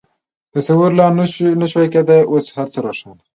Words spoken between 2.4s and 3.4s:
هر څه روښانه.